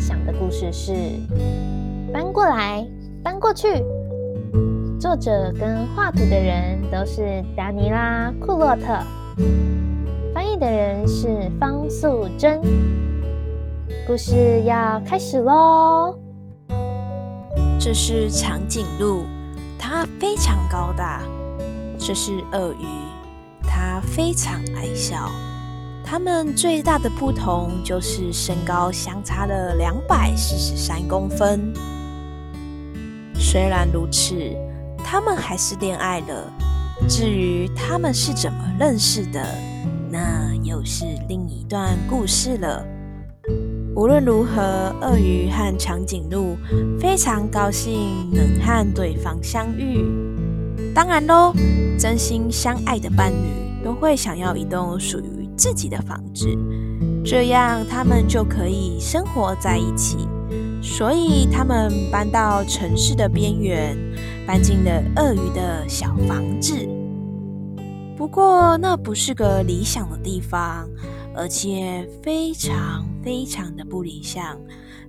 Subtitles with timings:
[0.00, 0.92] 享的故事是
[2.10, 2.86] 《搬过来，
[3.22, 3.68] 搬过去》。
[4.98, 8.98] 作者跟画图的人都是达尼拉·库洛特，
[10.34, 12.60] 翻译的人是方素珍。
[14.06, 16.18] 故事要开始喽！
[17.78, 19.24] 这是长颈鹿，
[19.78, 21.20] 它非常高大；
[21.98, 22.86] 这是鳄鱼，
[23.62, 25.30] 它非常矮小。
[26.10, 31.72] 它们最大的不同就是身高相差了两百四十三公分。
[33.36, 34.34] 虽然如此，
[35.04, 36.52] 他们还是恋爱了。
[37.08, 39.40] 至于他们是怎么认识的，
[40.10, 42.84] 那又是另一段故事了。
[43.94, 46.56] 无论如何，鳄鱼和长颈鹿
[46.98, 50.04] 非常高兴能和对方相遇。
[50.92, 51.54] 当然喽，
[51.96, 55.39] 真心相爱的伴侣都会想要一栋属于。
[55.60, 56.48] 自己的房子，
[57.22, 60.26] 这样他们就可以生活在一起。
[60.82, 63.94] 所以他们搬到城市的边缘，
[64.46, 66.74] 搬进了鳄鱼的小房子。
[68.16, 70.88] 不过那不是个理想的地方，
[71.36, 74.58] 而且非常非常的不理想。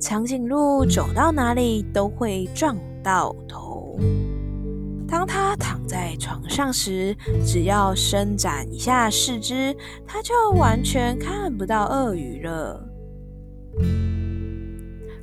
[0.00, 3.98] 长颈鹿走到哪里都会撞到头。
[5.10, 9.74] 当他躺在床上时，只要伸展一下四肢，
[10.06, 12.84] 他就完全看不到鳄鱼了。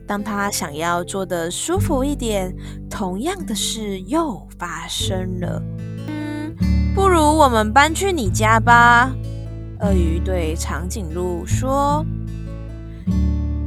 [0.07, 2.55] 当他想要坐得舒服一点，
[2.89, 5.61] 同样的事又发生了。
[6.07, 6.55] 嗯，
[6.95, 9.11] 不如我们搬去你家吧。
[9.81, 12.03] 鳄鱼对长颈鹿说：“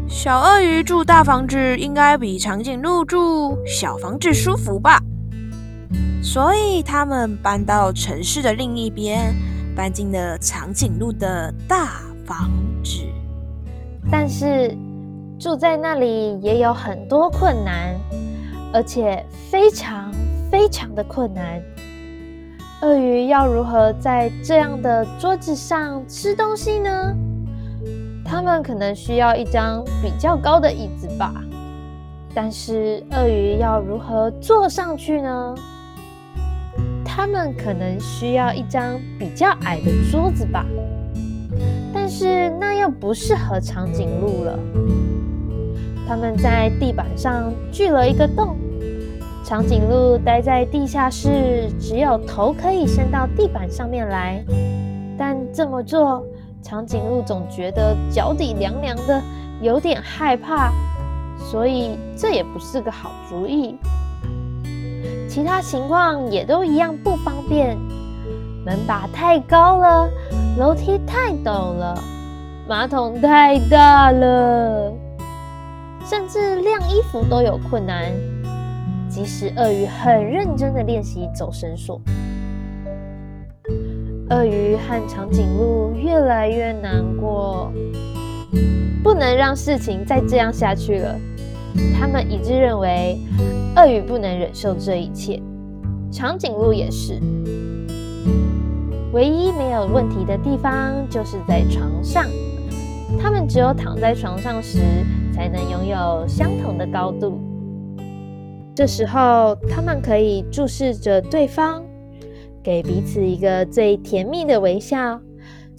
[0.08, 5.00] 小鳄鱼住大房子，应该比长颈鹿住小房子舒服吧？”
[6.30, 9.34] 所以他们搬到城市的另一边，
[9.74, 12.50] 搬进了长颈鹿的大房
[12.84, 13.02] 子。
[14.10, 14.76] 但是
[15.40, 17.98] 住在那里也有很多困难，
[18.74, 20.12] 而且非常
[20.50, 21.62] 非常的困难。
[22.82, 27.16] 鳄鱼要如何在这样的桌子上吃东西呢？
[28.22, 31.32] 他们可能需要一张比较高的椅子吧。
[32.34, 35.54] 但是鳄鱼要如何坐上去呢？
[37.18, 40.64] 他们可能需要一张比较矮的桌子吧，
[41.92, 44.56] 但是那又不适合长颈鹿了。
[46.06, 48.56] 他们在地板上锯了一个洞，
[49.44, 54.40] 长颈鹿待在地下室，只有头可以伸到地板上面来。
[55.18, 56.24] 但这么做，
[56.62, 59.20] 长颈鹿总觉得脚底凉凉的，
[59.60, 60.72] 有点害怕，
[61.36, 63.76] 所以这也不是个好主意。
[65.38, 67.78] 其他情况也都一样不方便，
[68.66, 70.10] 门把太高了，
[70.58, 71.96] 楼梯太陡了，
[72.68, 74.92] 马桶太大了，
[76.04, 78.06] 甚至晾衣服都有困难。
[79.08, 82.00] 即使鳄鱼很认真的练习走绳索，
[84.30, 87.72] 鳄鱼和长颈鹿越来越难过，
[89.04, 91.14] 不能让事情再这样下去了。
[91.98, 93.18] 他们一致认为，
[93.76, 95.42] 鳄鱼不能忍受这一切，
[96.10, 97.20] 长颈鹿也是。
[99.12, 102.24] 唯一没有问题的地方就是在床上，
[103.20, 104.78] 他们只有躺在床上时，
[105.32, 107.40] 才能拥有相同的高度。
[108.74, 111.82] 这时候，他们可以注视着对方，
[112.62, 115.18] 给彼此一个最甜蜜的微笑，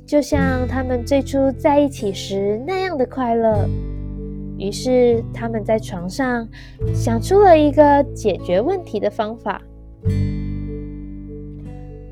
[0.06, 3.70] 就像他们最初在一起时那样的快乐。
[4.60, 6.46] 于是，他们在床上
[6.94, 9.62] 想出了一个解决问题的方法。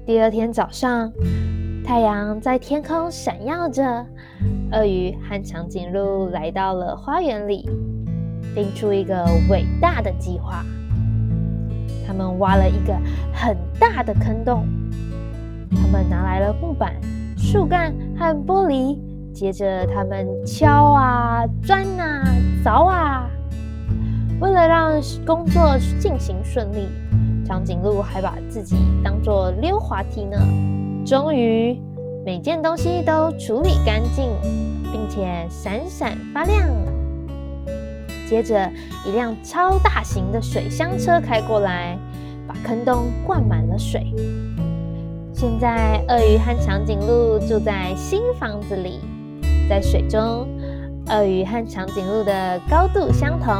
[0.06, 1.12] 第二天早上，
[1.84, 3.84] 太阳在天空闪耀着，
[4.72, 7.70] 鳄鱼和长颈鹿来到了花园里，
[8.56, 10.64] 定出一个伟大的计划。
[12.08, 12.98] 他们挖了一个
[13.34, 14.66] 很大的坑洞，
[15.72, 16.94] 他们拿来了木板、
[17.36, 18.98] 树干和玻璃。
[19.38, 22.24] 接着，他们敲啊、钻啊、
[22.66, 23.30] 凿啊。
[24.42, 26.88] 为了让工作进行顺利，
[27.46, 30.40] 长颈鹿还把自己当做溜滑梯呢。
[31.06, 31.80] 终于，
[32.26, 34.28] 每件东西都处理干净，
[34.92, 36.68] 并且闪闪发亮。
[38.28, 38.68] 接着，
[39.06, 41.96] 一辆超大型的水箱车开过来，
[42.48, 44.12] 把坑洞灌满了水。
[45.32, 49.00] 现在，鳄鱼和长颈鹿住在新房子里。
[49.70, 50.48] 在水中，
[51.08, 53.54] 鳄鱼和长颈鹿的高度相同，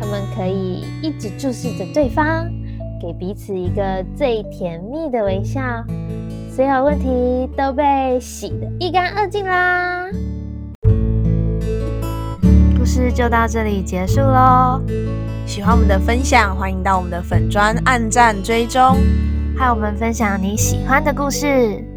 [0.00, 2.48] 它们可以一直注视着对方，
[3.00, 5.60] 给彼此一个最甜蜜的微笑。
[6.50, 10.08] 所有问题都被洗得一干二净啦！
[12.76, 14.80] 故事就到这里结束喽。
[15.46, 18.96] 喜欢我们的分享，欢迎到我们的粉砖按赞追踪，
[19.56, 21.87] 和我们分享你喜欢的故事。